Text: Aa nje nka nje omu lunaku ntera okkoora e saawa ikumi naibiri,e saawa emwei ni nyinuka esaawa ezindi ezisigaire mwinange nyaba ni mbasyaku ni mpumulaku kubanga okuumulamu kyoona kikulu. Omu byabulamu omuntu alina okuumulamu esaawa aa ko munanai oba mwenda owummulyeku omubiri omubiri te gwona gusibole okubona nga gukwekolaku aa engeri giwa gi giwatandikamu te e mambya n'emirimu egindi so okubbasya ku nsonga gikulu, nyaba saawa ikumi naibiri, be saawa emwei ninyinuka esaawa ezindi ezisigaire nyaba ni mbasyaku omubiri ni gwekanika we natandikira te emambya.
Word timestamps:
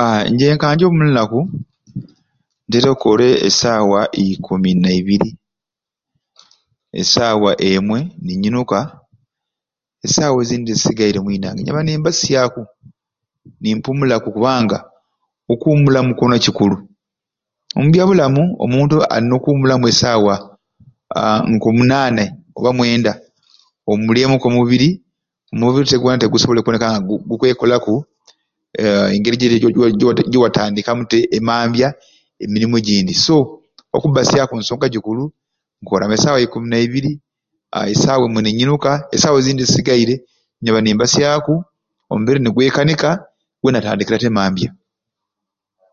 Aa 0.00 0.20
nje 0.32 0.46
nka 0.54 0.68
nje 0.74 0.84
omu 0.88 1.00
lunaku 1.06 1.38
ntera 2.66 2.88
okkoora 2.92 3.26
e 3.48 3.50
saawa 3.60 4.00
ikumi 4.24 4.70
naibiri,e 4.82 7.02
saawa 7.12 7.50
emwei 7.70 8.04
ni 8.24 8.32
nyinuka 8.42 8.78
esaawa 10.06 10.38
ezindi 10.42 10.70
ezisigaire 10.72 11.18
mwinange 11.24 11.60
nyaba 11.62 11.80
ni 11.84 11.92
mbasyaku 12.00 12.62
ni 13.60 13.68
mpumulaku 13.76 14.28
kubanga 14.34 14.78
okuumulamu 15.52 16.10
kyoona 16.18 16.36
kikulu. 16.44 16.76
Omu 17.76 17.88
byabulamu 17.92 18.42
omuntu 18.64 18.94
alina 19.14 19.34
okuumulamu 19.36 19.84
esaawa 19.92 20.34
aa 21.18 21.38
ko 21.62 21.68
munanai 21.76 22.26
oba 22.56 22.70
mwenda 22.78 23.12
owummulyeku 23.88 24.46
omubiri 24.50 24.88
omubiri 25.52 25.86
te 25.90 25.96
gwona 26.00 26.32
gusibole 26.32 26.58
okubona 26.60 26.78
nga 26.90 27.00
gukwekolaku 27.30 27.92
aa 28.80 29.08
engeri 29.14 29.36
giwa 29.38 29.88
gi 29.90 29.96
giwatandikamu 30.32 31.02
te 31.10 31.18
e 31.36 31.38
mambya 31.46 31.88
n'emirimu 32.40 32.74
egindi 32.80 33.14
so 33.24 33.36
okubbasya 33.96 34.46
ku 34.48 34.54
nsonga 34.60 34.86
gikulu, 34.94 35.24
nyaba 35.82 36.16
saawa 36.22 36.38
ikumi 36.44 36.66
naibiri, 36.70 37.10
be 37.72 37.92
saawa 38.02 38.24
emwei 38.26 38.42
ninyinuka 38.44 38.90
esaawa 39.14 39.36
ezindi 39.40 39.62
ezisigaire 39.62 40.14
nyaba 40.62 40.78
ni 40.82 40.90
mbasyaku 40.94 41.54
omubiri 42.12 42.38
ni 42.40 42.50
gwekanika 42.54 43.08
we 43.62 43.68
natandikira 43.72 44.18
te 44.20 44.26
emambya. 44.30 44.68